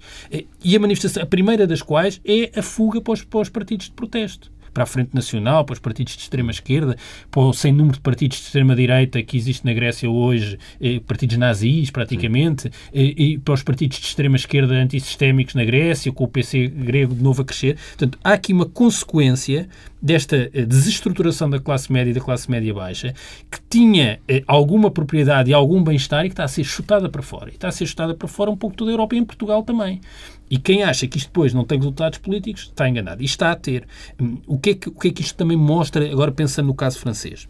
[0.64, 3.88] E a manifestação, a primeira das quais é a fuga para os, para os partidos
[3.88, 6.96] de protesto para a Frente Nacional, para os partidos de extrema-esquerda,
[7.30, 11.36] para o sem número de partidos de extrema-direita que existe na Grécia hoje, eh, partidos
[11.36, 16.68] nazis, praticamente, eh, e para os partidos de extrema-esquerda antissistémicos na Grécia, com o PC
[16.68, 17.76] grego de novo a crescer.
[17.76, 19.68] Portanto, há aqui uma consequência
[20.02, 23.14] desta eh, desestruturação da classe média e da classe média baixa,
[23.52, 27.22] que tinha eh, alguma propriedade e algum bem-estar e que está a ser chutada para
[27.22, 27.50] fora.
[27.50, 29.64] E está a ser chutada para fora um pouco toda a Europa e em Portugal
[29.64, 30.00] também.
[30.50, 33.22] E quem acha que isto depois não tem resultados políticos está enganado.
[33.22, 33.88] E está a ter.
[34.20, 36.74] Hum, o que, é que, o que é que isto também mostra, agora pensando no
[36.74, 37.48] caso francês?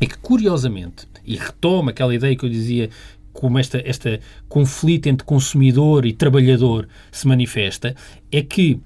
[0.00, 2.90] É que, curiosamente, e retoma aquela ideia que eu dizia
[3.32, 7.94] como esta, esta conflito entre consumidor e trabalhador se manifesta,
[8.30, 8.80] é que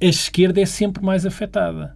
[0.00, 1.94] a esquerda é sempre mais afetada.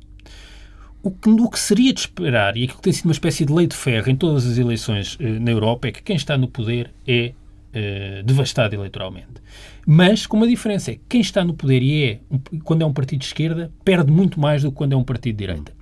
[1.02, 3.52] O que, o que seria de esperar, e aquilo que tem sido uma espécie de
[3.52, 6.48] lei de ferro em todas as eleições eh, na Europa, é que quem está no
[6.48, 7.32] poder é
[7.78, 9.42] eh, devastado eleitoralmente.
[9.86, 12.20] Mas com uma diferença, é quem está no poder e é,
[12.64, 15.36] quando é um partido de esquerda, perde muito mais do que quando é um partido
[15.36, 15.76] de direita.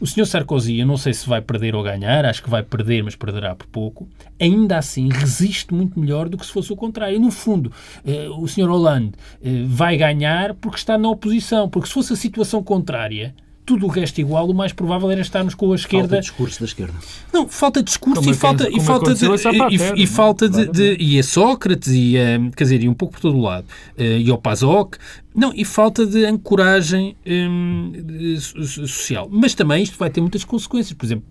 [0.00, 3.04] O senhor Sarkozy, eu não sei se vai perder ou ganhar, acho que vai perder,
[3.04, 4.08] mas perderá por pouco,
[4.40, 7.20] ainda assim resiste muito melhor do que se fosse o contrário.
[7.20, 7.70] No fundo,
[8.06, 9.12] eh, o senhor Hollande
[9.44, 13.34] eh, vai ganhar porque está na oposição, porque se fosse a situação contrária,
[13.66, 16.08] tudo o resto igual, o mais provável era estarmos com a esquerda.
[16.08, 16.94] Falta discurso da esquerda.
[17.32, 19.26] Não, falta discurso como e falta, e falta de.
[19.26, 23.14] E, e, falta de, de, E a Sócrates, e a, quer dizer, e um pouco
[23.14, 23.66] por todo o lado.
[23.98, 24.96] Uh, e ao PASOK.
[25.34, 29.28] Não, e falta de ancoragem um, de, social.
[29.30, 30.96] Mas também isto vai ter muitas consequências.
[30.96, 31.24] Por exemplo,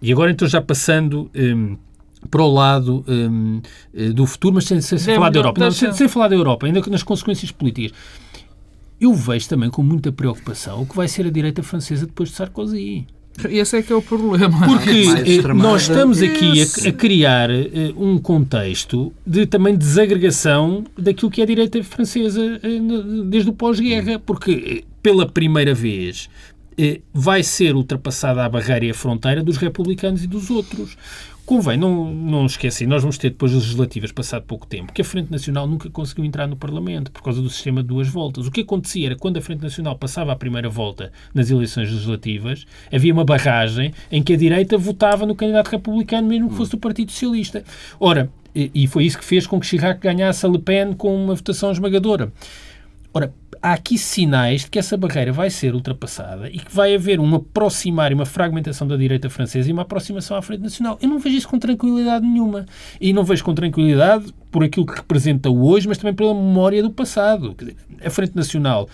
[0.00, 1.30] e agora então já passando.
[1.36, 1.76] Um,
[2.30, 3.62] para o lado um,
[3.94, 5.58] eh, do futuro, mas sem, sem, sem falar da Europa.
[5.58, 7.96] Não, sem, sem falar da Europa, ainda nas consequências políticas
[9.00, 12.36] eu vejo também com muita preocupação o que vai ser a direita francesa depois de
[12.36, 13.06] Sarkozy.
[13.48, 14.66] Esse é que é o problema.
[14.66, 17.54] Porque eh, nós estamos aqui a, a, criar uh,
[17.96, 24.18] um contexto de também desagregação daquilo que é a direita francesa uh, desde o pós-guerra.
[24.18, 26.28] Porque, pela primeira vez,
[26.78, 30.98] uh, vai ser ultrapassada a barreira e a fronteira dos republicanos e dos outros.
[31.50, 35.32] Convém não, não esquecer, nós vamos ter depois legislativas passado pouco tempo, que a Frente
[35.32, 38.46] Nacional nunca conseguiu entrar no Parlamento por causa do sistema de duas voltas.
[38.46, 42.64] O que acontecia era quando a Frente Nacional passava a primeira volta nas eleições legislativas,
[42.92, 46.78] havia uma barragem em que a direita votava no candidato republicano, mesmo que fosse do
[46.78, 47.64] Partido Socialista.
[47.98, 51.34] Ora, e foi isso que fez com que Chirac ganhasse a Le Pen com uma
[51.34, 52.32] votação esmagadora.
[53.12, 57.20] Ora, há aqui sinais de que essa barreira vai ser ultrapassada e que vai haver
[57.20, 60.98] um aproximar e uma fragmentação da direita francesa e uma aproximação à frente nacional.
[61.00, 62.66] Eu não vejo isso com tranquilidade nenhuma.
[63.00, 66.90] E não vejo com tranquilidade por aquilo que representa hoje, mas também pela memória do
[66.90, 67.54] passado.
[68.04, 68.88] A frente nacional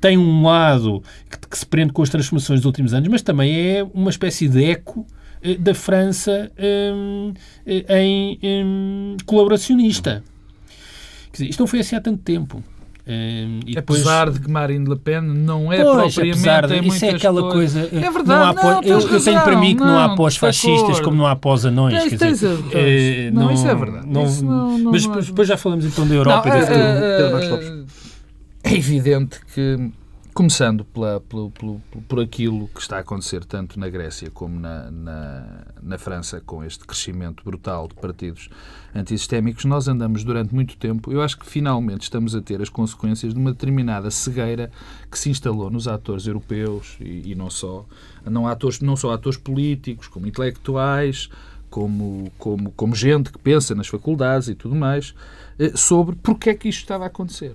[0.00, 3.54] tem um lado que, que se prende com as transformações dos últimos anos, mas também
[3.54, 5.06] é uma espécie de eco
[5.42, 10.22] eh, da França eh, em, hum, colaboracionista.
[11.30, 12.62] Quer dizer, isto não foi assim há tanto tempo.
[13.04, 14.38] Um, e apesar depois...
[14.38, 17.98] de que Marine Le Pen não é pois, propriamente de, isso é aquela coisa é
[17.98, 21.16] verdade não há não, eu, eu, tenho para mim que não, não há pós-fascistas como
[21.16, 25.26] não há pós-anões quer dizer, é, não, não, isso é verdade não, isso mas depois,
[25.26, 29.90] depois, já falamos então da Europa não, é, é, é evidente que
[30.34, 34.90] Começando pela, pelo, pelo, por aquilo que está a acontecer tanto na Grécia como na,
[34.90, 38.48] na, na, França, com este crescimento brutal de partidos
[38.94, 43.34] antissistémicos, nós andamos durante muito tempo, eu acho que finalmente estamos a ter as consequências
[43.34, 44.72] de uma determinada cegueira
[45.10, 47.84] que se instalou nos atores europeus e, e não só,
[48.24, 51.28] não, atores, não só atores políticos, como intelectuais,
[51.68, 55.14] como, como, como gente que pensa nas faculdades e tudo mais,
[55.58, 57.54] eh, sobre porque é que isto estava a acontecer.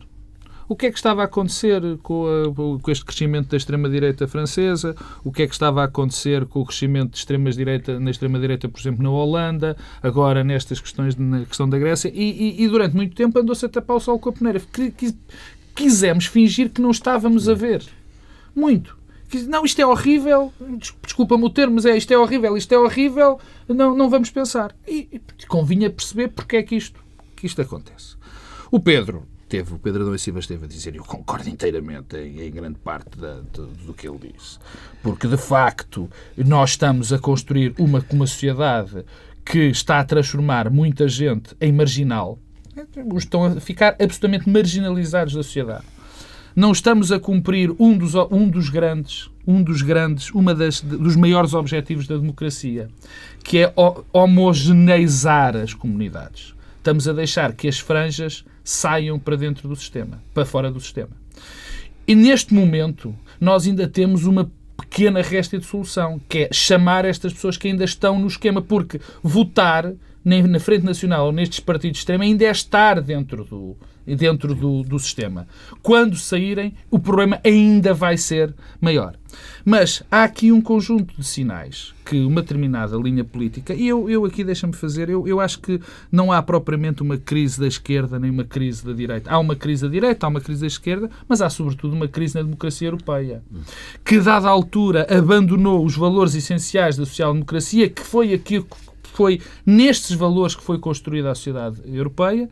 [0.67, 4.95] O que é que estava a acontecer com, a, com este crescimento da extrema-direita francesa,
[5.23, 8.80] o que é que estava a acontecer com o crescimento de extrema-direita, na extrema-direita, por
[8.80, 13.15] exemplo, na Holanda, agora nestas questões, na questão da Grécia, e, e, e durante muito
[13.15, 14.62] tempo andou-se a tapar o sol com a peneira.
[15.73, 17.84] Quisemos fingir que não estávamos a ver.
[18.56, 18.97] Muito.
[19.47, 20.53] Não, isto é horrível,
[21.01, 24.73] desculpa-me o termo, mas é isto é horrível, isto é horrível, não, não vamos pensar.
[24.88, 26.99] E, e convinha perceber porque é que isto,
[27.36, 28.15] que isto acontece.
[28.71, 32.51] O Pedro teve, o Pedro Adão Silva esteve a dizer, eu concordo inteiramente em, em
[32.51, 34.60] grande parte da, do, do, que ele disse,
[35.01, 39.05] porque de facto nós estamos a construir uma, uma sociedade
[39.45, 42.38] que está a transformar muita gente em marginal,
[43.15, 45.86] estão a ficar absolutamente marginalizados da sociedade.
[46.55, 51.15] Não estamos a cumprir um dos, um dos grandes, um dos grandes, uma das, dos
[51.15, 52.89] maiores objetivos da democracia,
[53.43, 53.73] que é
[54.12, 56.55] homogeneizar as comunidades.
[56.77, 61.12] Estamos a deixar que as franjas saiam para dentro do sistema, para fora do sistema.
[62.06, 67.32] E neste momento, nós ainda temos uma pequena resta de solução, que é chamar estas
[67.32, 72.27] pessoas que ainda estão no esquema, porque votar na Frente Nacional ou nestes partidos extremos
[72.27, 73.77] ainda é estar dentro do,
[74.15, 75.48] dentro do, do sistema.
[75.82, 79.15] Quando saírem, o problema ainda vai ser maior.
[79.65, 84.24] Mas há aqui um conjunto de sinais que uma determinada linha política, e eu, eu
[84.24, 88.32] aqui deixa-me fazer, eu, eu acho que não há propriamente uma crise da esquerda nem
[88.32, 89.30] uma crise da direita.
[89.30, 92.36] Há uma crise da direita, há uma crise da esquerda, mas há sobretudo uma crise
[92.36, 93.43] na democracia europeia,
[94.06, 98.67] que dada a altura abandonou os valores essenciais da social-democracia, que foi aquilo
[99.17, 102.47] foi nestes valores que foi construída a sociedade europeia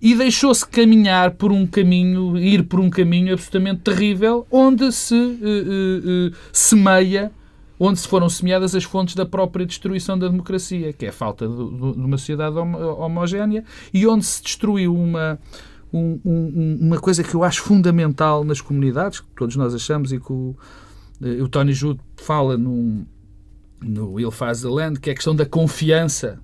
[0.00, 6.30] e deixou-se caminhar por um caminho, ir por um caminho absolutamente terrível, onde se uh,
[6.30, 7.32] uh, semeia,
[7.80, 11.48] onde se foram semeadas as fontes da própria destruição da democracia, que é a falta
[11.48, 15.38] de, de uma sociedade homogénea, e onde se destruiu uma,
[15.92, 20.20] um, um, uma coisa que eu acho fundamental nas comunidades, que todos nós achamos e
[20.20, 20.54] que o,
[21.42, 23.06] o Tony Jude fala num,
[23.80, 26.40] no Ele Faz the Land, que é a questão da confiança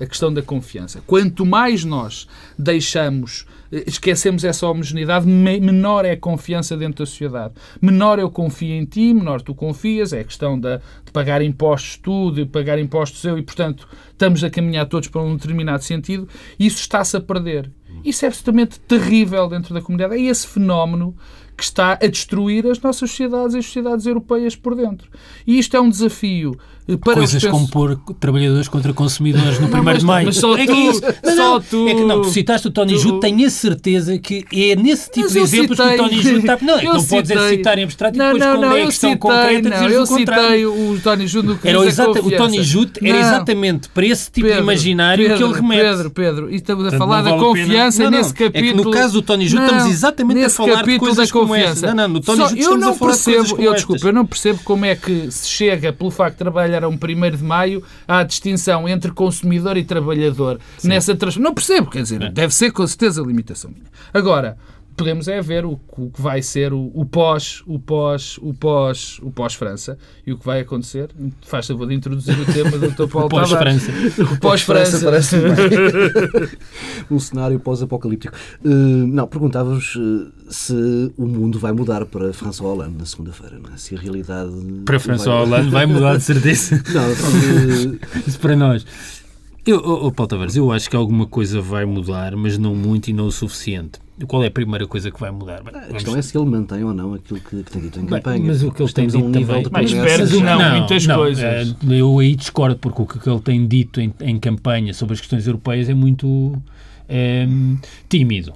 [0.00, 1.02] a questão da confiança.
[1.06, 7.54] Quanto mais nós deixamos, eh, esquecemos essa homogeneidade, menor é a confiança dentro da sociedade.
[7.80, 10.12] Menor eu confio em ti, menor tu confias.
[10.12, 10.80] É a questão de
[11.12, 15.36] pagar impostos tu, de pagar impostos eu, e, portanto, estamos a caminhar todos para um
[15.36, 16.28] determinado sentido.
[16.58, 17.70] Isso está-se a perder.
[18.04, 20.14] Isso é absolutamente terrível dentro da comunidade.
[20.14, 21.16] É esse fenómeno
[21.58, 25.10] que está a destruir as nossas sociedades e as sociedades europeias por dentro.
[25.44, 26.56] E isto é um desafio
[26.96, 27.50] para Coisas os...
[27.50, 30.26] como pôr trabalhadores contra consumidores no 1 de maio.
[30.26, 31.88] Mas só é tu, é que, só tu.
[31.88, 32.98] É que não, tu citaste o Tony tu...
[32.98, 36.38] Jude, tenho a certeza que é nesse tipo de exemplos citei, que o Tony Jude
[36.38, 36.58] está...
[36.62, 38.86] Não, é que não podes é citar em abstrato e depois não, quando não, é
[38.86, 42.62] questão citei, concreta não, eu citei o Tony Jude no que era exata, O Tony
[42.62, 45.82] Jude era exatamente para esse tipo Pedro, de imaginário Pedro, que ele remete.
[45.82, 48.58] Pedro, Pedro, e estamos a falar da confiança nesse capítulo...
[48.58, 51.88] É que no caso do Tony Jude estamos exatamente a falar de coisas como essa.
[51.88, 54.26] Não, não, no Tony Jude estamos a falar de coisas como Eu desculpa, eu não
[54.26, 58.22] percebo como é que se chega, pelo facto de trabalhar um 1 de maio, à
[58.22, 60.60] distinção entre consumidor e trabalhador.
[60.84, 63.86] Nessa Não percebo, quer dizer, deve ser com certeza a limitação minha.
[64.12, 64.56] Agora,
[64.98, 69.20] podemos é ver o, o que vai ser o, o, pós, o pós, o pós,
[69.22, 71.10] o pós-França e o que vai acontecer.
[71.42, 73.06] Faz favor de introduzir o tema do Dr.
[73.10, 73.92] Paulo pós-França.
[74.20, 74.98] O pós-França.
[75.08, 75.36] parece
[77.08, 78.36] um cenário pós-apocalíptico.
[78.64, 80.74] Uh, não, perguntava-vos uh, se
[81.16, 83.76] o mundo vai mudar para François Hollande na segunda-feira, é?
[83.76, 84.52] Se a realidade...
[84.84, 85.60] Para François vai...
[85.60, 86.82] Hollande vai mudar de certeza.
[86.92, 87.98] não, uh...
[88.26, 88.84] Isso para nós.
[89.64, 93.08] Eu, oh, oh, Paulo Tavares, eu acho que alguma coisa vai mudar, mas não muito
[93.08, 94.00] e não o suficiente.
[94.26, 95.62] Qual é a primeira coisa que vai mudar?
[95.62, 98.02] Bem, a questão é se ele mantém ou não aquilo que, que tem dito em
[98.02, 98.44] Bem, campanha.
[98.46, 99.64] Mas o que ele tem dito um também...
[99.70, 101.44] Mas espero que não, não, muitas não, coisas.
[101.44, 105.20] Eh, eu aí discordo, porque o que ele tem dito em, em campanha sobre as
[105.20, 106.60] questões europeias é muito
[107.08, 107.46] é,
[108.08, 108.52] tímido.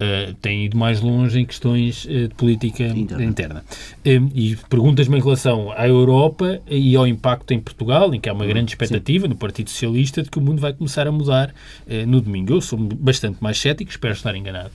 [0.00, 3.24] Uh, tem ido mais longe em questões uh, de política interna.
[3.24, 3.64] interna.
[4.06, 8.32] Uh, e perguntas-me em relação à Europa e ao impacto em Portugal, em que há
[8.32, 9.30] uma grande expectativa Sim.
[9.30, 11.52] no Partido Socialista de que o mundo vai começar a mudar
[12.06, 12.52] no domingo.
[12.52, 14.70] Eu sou bastante mais cético, espero estar enganado.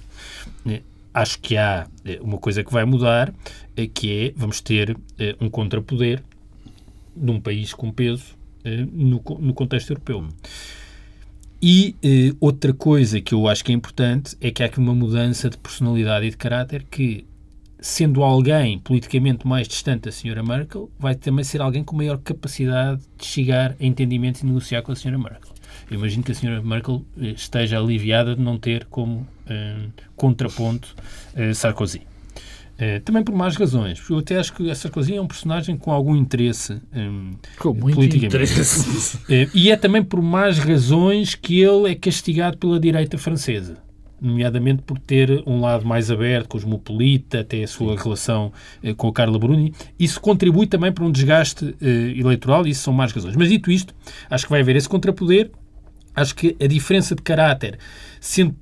[1.13, 1.87] acho que há
[2.19, 3.33] uma coisa que vai mudar,
[3.93, 4.97] que é vamos ter
[5.39, 6.21] um contrapoder
[7.15, 8.35] num país com peso
[8.91, 10.27] no, no contexto europeu.
[11.65, 14.93] E eh, outra coisa que eu acho que é importante é que há aqui uma
[14.93, 17.25] mudança de personalidade e de caráter que,
[17.79, 23.01] sendo alguém politicamente mais distante da senhora Merkel, vai também ser alguém com maior capacidade
[23.17, 25.53] de chegar a entendimento e negociar com a senhora Merkel.
[25.89, 29.85] Eu imagino que a senhora Merkel eh, esteja aliviada de não ter como eh,
[30.17, 30.93] contraponto
[31.33, 32.01] eh, Sarkozy.
[32.77, 34.01] É, também por más razões.
[34.09, 38.01] Eu até acho que essa coisinha é um personagem com algum interesse um, com muito
[38.03, 39.19] interesse.
[39.29, 43.77] É, e é também por más razões que ele é castigado pela direita francesa.
[44.19, 49.13] nomeadamente por ter um lado mais aberto, cosmopolita, até a sua relação eh, com a
[49.13, 49.73] Carla Bruni.
[49.99, 53.35] Isso contribui também para um desgaste eh, eleitoral e isso são mais razões.
[53.35, 53.93] Mas dito isto,
[54.29, 55.51] acho que vai haver esse contrapoder.
[56.15, 57.77] Acho que a diferença de caráter,
[58.21, 58.55] sendo,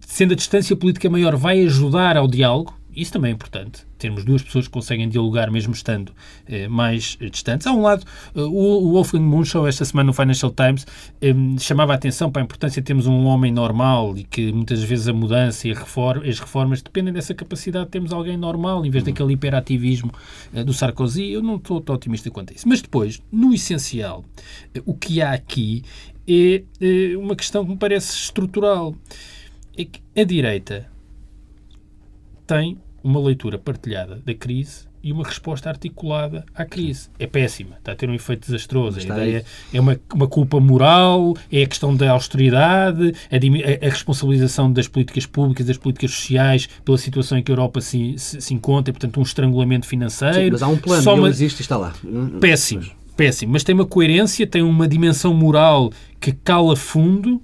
[0.00, 3.86] sendo a distância política maior, vai ajudar ao diálogo isso também é importante.
[3.98, 6.12] Termos duas pessoas que conseguem dialogar mesmo estando
[6.46, 7.66] eh, mais eh, distantes.
[7.66, 8.04] Há um lado,
[8.34, 10.86] eh, o Wolfgang Munchau, esta semana no Financial Times,
[11.20, 14.82] eh, chamava a atenção para a importância de termos um homem normal e que muitas
[14.82, 18.84] vezes a mudança e a reforma, as reformas dependem dessa capacidade de termos alguém normal
[18.84, 20.12] em vez daquele hiperativismo
[20.52, 21.30] eh, do Sarkozy.
[21.30, 22.68] Eu não estou tão otimista quanto a isso.
[22.68, 24.24] Mas depois, no essencial,
[24.74, 25.82] eh, o que há aqui
[26.26, 26.62] é
[27.18, 28.94] uma questão que me parece estrutural.
[29.76, 30.88] É que a direita
[32.46, 37.10] tem uma leitura partilhada da crise e uma resposta articulada à crise.
[37.18, 38.98] É péssima, está a ter um efeito desastroso.
[38.98, 44.72] A ideia é uma, uma culpa moral, é a questão da austeridade, a, a, responsabilização
[44.72, 48.54] das políticas públicas, das políticas sociais pela situação em que a Europa se, se, se
[48.54, 50.36] encontra, e, portanto, um estrangulamento financeiro.
[50.36, 51.28] Sim, mas há um plano, Só uma...
[51.28, 51.92] existe está lá.
[52.40, 53.52] Péssimo, péssimo.
[53.52, 57.42] Mas tem uma coerência, tem uma dimensão moral que cala fundo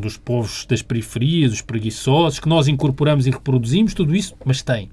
[0.00, 4.90] dos povos das periferias, os preguiçosos, que nós incorporamos e reproduzimos, tudo isso, mas tem.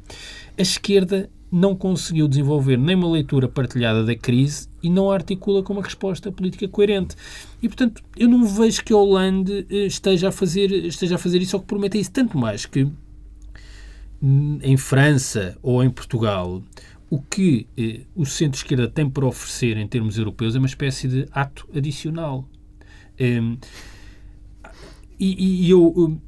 [0.57, 5.63] A esquerda não conseguiu desenvolver nem uma leitura partilhada da crise e não a articula
[5.63, 7.15] com uma resposta política coerente.
[7.61, 11.41] E, portanto, eu não vejo que a Hollande eh, esteja a fazer, esteja a fazer
[11.41, 12.11] isso ou que prometa isso.
[12.11, 12.87] Tanto mais que
[14.21, 16.61] hum, em França ou em Portugal,
[17.09, 21.27] o que eh, o centro-esquerda tem para oferecer em termos europeus é uma espécie de
[21.31, 22.47] ato adicional.
[23.17, 23.41] Eh,
[25.19, 26.19] e, e, eu,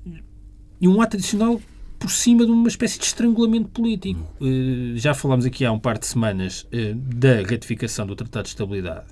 [0.79, 1.61] e um ato adicional
[2.01, 4.19] por cima de uma espécie de estrangulamento político.
[4.41, 8.49] Uh, já falámos aqui há um par de semanas uh, da ratificação do Tratado de
[8.49, 9.05] Estabilidade.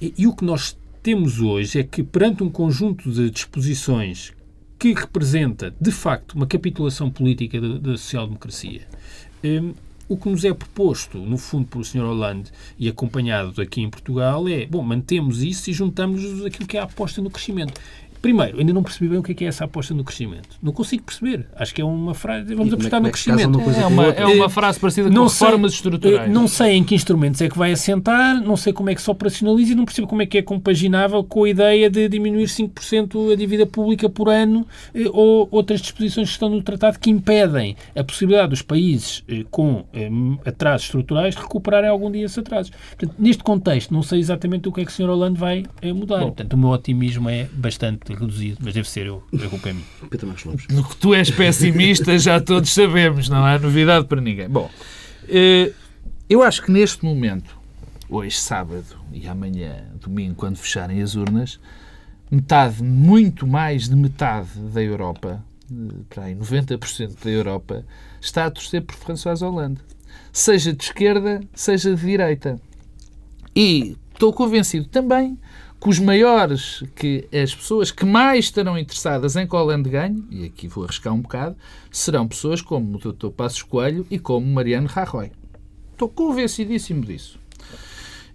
[0.00, 4.32] E, e, o que nós temos hoje é que, perante um conjunto de disposições
[4.78, 8.88] que representa, de facto, uma capitulação política da, da social-democracia,
[9.44, 9.74] um, eh,
[10.08, 12.02] o que nos é proposto, no fundo, pelo Sr.
[12.02, 16.80] Hollande e acompanhado aqui em Portugal é, bom, mantemos isso e juntamos aquilo que é
[16.80, 17.80] a aposta no crescimento.
[18.24, 20.56] Primeiro, ainda não percebi bem o que é, que é essa aposta no crescimento.
[20.62, 21.46] Não consigo perceber.
[21.56, 22.54] Acho que é uma frase.
[22.54, 23.60] Vamos apostar no é crescimento.
[23.60, 26.32] É uma, é uma frase parecida com reformas sei, estruturais.
[26.32, 29.10] Não sei em que instrumentos é que vai assentar, não sei como é que se
[29.10, 33.34] operacionaliza e não percebo como é que é compaginável com a ideia de diminuir 5%
[33.34, 37.76] a dívida pública por ano eh, ou outras disposições que estão no tratado que impedem
[37.94, 40.08] a possibilidade dos países eh, com eh,
[40.46, 42.72] atrasos estruturais de recuperarem algum dia esses atrasos.
[42.96, 45.10] Portanto, neste contexto, não sei exatamente o que é que o Sr.
[45.10, 46.20] Hollande vai mudar.
[46.20, 49.72] Bom, Portanto, o meu otimismo é bastante reduzido, mas deve ser eu, a culpa é
[49.72, 49.86] minha.
[50.70, 54.48] No que tu és pessimista já todos sabemos, não há novidade para ninguém.
[54.48, 54.70] Bom,
[55.28, 55.72] eh,
[56.28, 57.56] eu acho que neste momento,
[58.08, 61.60] hoje sábado e amanhã domingo, quando fecharem as urnas,
[62.30, 67.84] metade, muito mais de metade da Europa, eh, para aí 90% da Europa,
[68.20, 69.80] está a torcer por François Hollande.
[70.32, 72.60] Seja de esquerda, seja de direita.
[73.54, 75.38] E estou convencido também
[75.84, 80.46] que os maiores, que as pessoas que mais estarão interessadas em que Hollande ganhe, e
[80.46, 81.56] aqui vou arriscar um bocado,
[81.90, 83.28] serão pessoas como o Dr.
[83.28, 85.30] Passos Coelho e como Mariano Rajoy.
[85.92, 87.38] Estou convencidíssimo disso.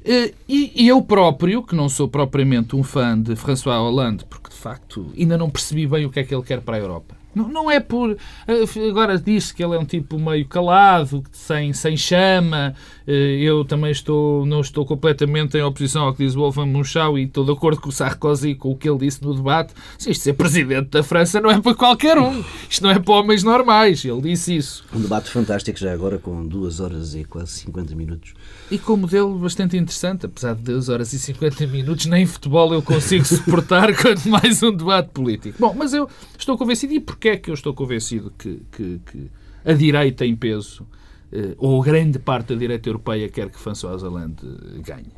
[0.06, 4.56] Eh, e, eu próprio, que não sou propriamente um fã de François Hollande, porque de
[4.56, 7.47] facto ainda não percebi bem o que é que ele quer para a Europa, não,
[7.47, 8.17] não é por.
[8.47, 12.75] Eh, agora diz-se que ele é um tipo meio calado, sem, sem chama.
[13.08, 17.17] Eh, eu também estou, não estou completamente em oposição ao que diz o Wolfgang Munchau
[17.17, 19.73] e estou de acordo com o Sarkozy, com o que ele disse no debate.
[19.97, 22.43] Se isto ser presidente da França não é para qualquer um.
[22.69, 24.04] Isto não é para homens normais.
[24.04, 24.84] Ele disse isso.
[24.93, 28.34] Um debate fantástico já agora, com 2 horas e quase 50 minutos.
[28.69, 32.73] E com um modelo bastante interessante, apesar de 2 horas e 50 minutos, nem futebol
[32.73, 35.58] eu consigo suportar, quanto mais um debate político.
[35.60, 36.93] Bom, mas eu estou convencido.
[36.93, 39.32] E porquê é que eu estou convencido que, que, que
[39.63, 40.88] a direita em peso,
[41.32, 44.46] eh, ou grande parte da direita europeia, quer que François Hollande
[44.84, 45.13] ganhe?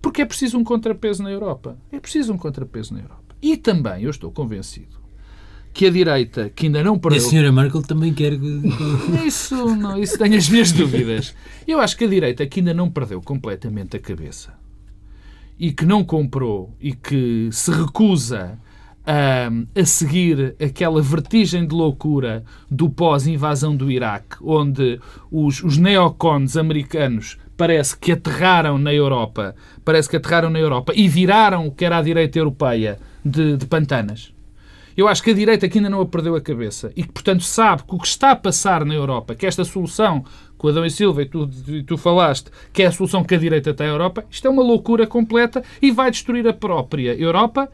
[0.00, 1.76] Porque é preciso um contrapeso na Europa.
[1.90, 3.34] É preciso um contrapeso na Europa.
[3.42, 5.06] E também eu estou convencido
[5.76, 7.20] que a direita, que ainda não perdeu.
[7.20, 8.32] E a senhora Merkel também quer.
[9.26, 11.34] Isso, não, isso tenho as minhas dúvidas.
[11.68, 14.54] Eu acho que a direita, que ainda não perdeu completamente a cabeça
[15.58, 18.58] e que não comprou e que se recusa
[19.06, 25.00] a, seguir aquela vertigem de loucura do pós-invasão do Iraque, onde
[25.30, 29.54] os, os neocons americanos parece que aterraram na Europa,
[29.84, 33.66] parece que aterraram na Europa e viraram o que era a direita europeia de, de
[33.66, 34.34] pantanas.
[34.96, 37.44] Eu acho que a direita que ainda não a perdeu a cabeça e que, portanto,
[37.44, 40.24] sabe que o que está a passar na Europa, que esta solução
[40.56, 41.48] com Adão e Silva, e tu,
[41.86, 44.62] tu falaste, que é a solução que a direita tem à Europa, isto é uma
[44.62, 47.70] loucura completa e vai destruir a própria Europa,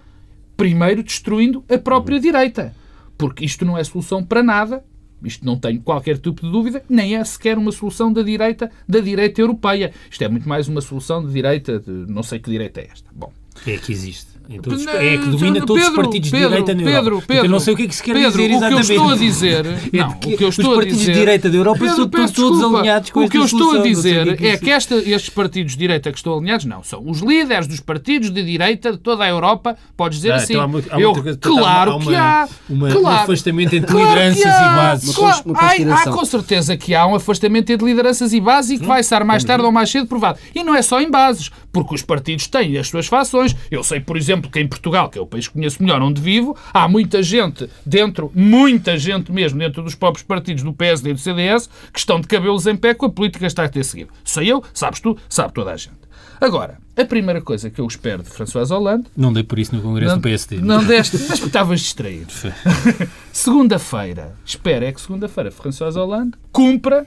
[0.57, 2.75] primeiro destruindo a própria direita.
[3.19, 4.85] porque isto não é solução para nada,
[5.23, 8.99] isto não tenho qualquer tipo de dúvida, nem é sequer uma solução da direita, da
[8.99, 9.93] direita europeia.
[10.11, 13.09] Isto é muito mais uma solução de direita, de não sei que direita é esta.
[13.15, 13.33] Bom.
[13.67, 14.33] É que existe.
[14.49, 17.03] Então, é que domina Pedro, todos os partidos de direita na Europa.
[17.03, 18.83] Pedro, Pedro, eu não sei o que é que se quer Pedro, dizer exatamente.
[18.83, 21.13] O que eu estou a dizer, não, o que eu estou os partidos a dizer,
[21.13, 24.37] de direita da Europa Pedro, estão todos alinhados com O que eu estou a dizer
[24.37, 27.67] que é que esta, estes partidos de direita que estão alinhados, não, são os líderes
[27.67, 30.55] dos partidos de direita de toda a Europa, podes dizer ah, assim.
[30.55, 32.49] Então há, há eu, coisa, claro que há.
[32.69, 35.15] Uma, claro, um afastamento entre claro lideranças e bases.
[35.15, 38.87] Claro, há, há com certeza que há um afastamento entre lideranças e bases e que
[38.87, 40.39] vai estar mais tarde ou mais cedo provado.
[40.55, 43.52] E não é só em bases, porque os partidos têm as suas fações.
[43.71, 46.21] Eu sei, por exemplo, que em Portugal, que é o país que conheço melhor onde
[46.21, 51.15] vivo, há muita gente dentro, muita gente mesmo, dentro dos próprios partidos do PSD e
[51.15, 53.85] do CDS, que estão de cabelos em pé com a política que está a ter
[53.85, 54.11] seguido.
[54.25, 56.03] Sei eu, sabes tu, sabe toda a gente.
[56.41, 59.07] Agora, a primeira coisa que eu espero de François Hollande.
[59.17, 60.57] Não dei por isso no Congresso não, do PSD.
[60.57, 62.33] Não deste, mas estavas distraído.
[63.33, 67.07] segunda-feira, espero é que segunda-feira François Hollande cumpra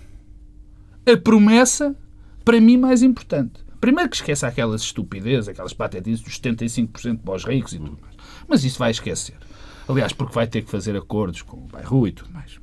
[1.06, 1.93] a promessa,
[2.46, 3.64] para mim, mais importante.
[3.86, 8.15] Primeiro que esqueça aquelas estupidez, aquelas patetices dos 75% para os ricos e tudo mais.
[8.47, 9.38] Mas isso vai esquecer.
[9.88, 12.59] Aliás, porque vai ter que fazer acordos com o Bairro e tudo mais.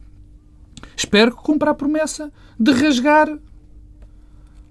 [0.97, 3.29] Espero que cumpra a promessa de rasgar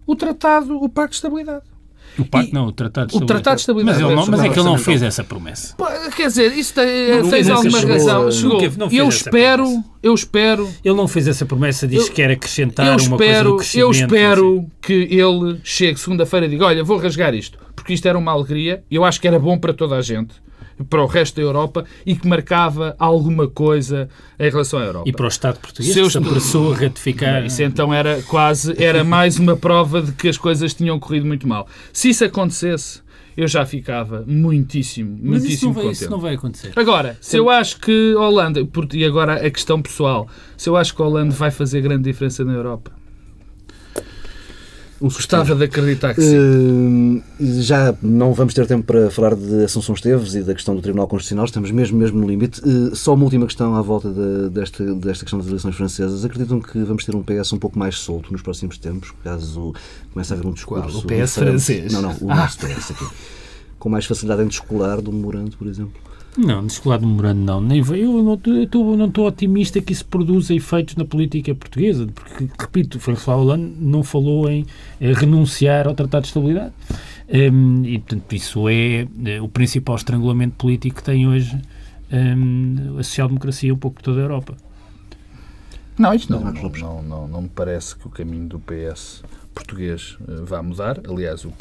[0.06, 1.71] o tratado, o Pacto de Estabilidade.
[2.18, 3.24] O pacto, não, o Tratado de Estabilidade.
[3.24, 4.02] O Tratado de Estabilidade.
[4.02, 5.76] Mas, ele não, mas é que ele não fez essa promessa.
[6.16, 8.32] Quer dizer, isso tem, fez alguma chegou, razão.
[8.32, 8.62] Chegou.
[8.92, 10.70] eu espero, eu espero...
[10.84, 13.86] Ele não fez essa promessa, disse que quer acrescentar eu espero, uma coisa do crescimento.
[13.86, 14.72] Eu espero assim.
[14.82, 18.84] que ele chegue segunda-feira e diga, olha, vou rasgar isto, porque isto era uma alegria,
[18.92, 20.36] eu acho que era bom para toda a gente
[20.90, 24.10] para o resto da Europa e que marcava alguma coisa
[24.40, 25.10] em relação à Europa.
[25.10, 26.08] E para o Estado português Seus...
[26.08, 27.46] que se apressou a ratificar.
[27.46, 31.48] Isso então era quase, era mais uma prova de que as coisas tinham corrido muito
[31.48, 31.68] mal.
[31.94, 33.02] Se isso acontecesse,
[33.36, 36.02] eu já ficava muitíssimo, Mas muitíssimo isso não vai, contente.
[36.02, 36.72] Isso não vai acontecer.
[36.76, 40.28] Agora, se eu acho que Holanda, e agora a questão pessoal,
[40.58, 42.92] se eu acho que a Holanda vai fazer grande diferença na Europa,
[45.02, 47.18] um Gostava de acreditar que sim.
[47.18, 50.82] Uh, já não vamos ter tempo para falar de Assunção Esteves e da questão do
[50.82, 52.62] Tribunal Constitucional, estamos mesmo, mesmo no limite.
[52.62, 56.24] Uh, só uma última questão à volta de, desta, desta questão das eleições francesas.
[56.24, 59.74] Acreditam que vamos ter um PS um pouco mais solto nos próximos tempos, caso
[60.14, 61.02] comece a haver um discurso...
[61.02, 61.20] Qual?
[61.20, 61.92] O PS francês?
[61.92, 62.36] Não, não, o ah.
[62.36, 63.06] nosso PS aqui.
[63.82, 66.00] Com mais facilidade em descolar do Morando, por exemplo.
[66.38, 67.60] Não, descolado memorando não.
[67.60, 72.48] Nem, eu não estou não estou otimista que isso produza efeitos na política portuguesa, porque,
[72.60, 74.68] repito, François Hollande não falou em
[75.00, 76.74] renunciar ao Tratado de Estabilidade.
[77.28, 81.60] Um, e, portanto, isso é, é, o principal estrangulamento político que tem hoje
[82.14, 84.56] um, a social-democracia um pouco por toda a Europa.
[85.98, 89.24] Não, isto não, não, não, não, não me parece que o caminho do PS
[89.54, 91.00] português uh, vá mudar.
[91.08, 91.54] Aliás, o,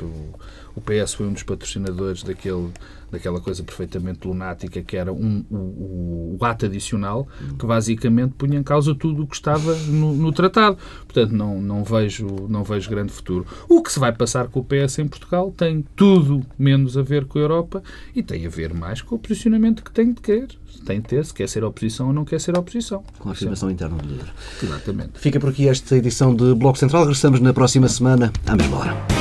[0.74, 2.70] o, PS foi um dos patrocinadores daquele
[3.11, 7.26] daquela coisa perfeitamente lunática que era um, o, o, ato adicional
[7.59, 10.78] que basicamente punha em causa tudo o que estava no, no, tratado.
[11.01, 13.47] Portanto, não, não, vejo, não vejo grande futuro.
[13.68, 17.24] O que se vai passar com o PS em Portugal tem tudo menos a ver
[17.24, 17.82] com a Europa
[18.14, 20.49] e tem a ver mais com o posicionamento que tem de querer.
[20.86, 23.03] Tem de ter, se quer ser oposição ou não quer ser oposição.
[23.18, 24.32] Com a afirmação interna do líder.
[24.62, 25.18] Exatamente.
[25.18, 27.03] Fica por aqui esta edição de Bloco Central.
[27.03, 29.20] Regressamos na próxima semana, à mesma hora.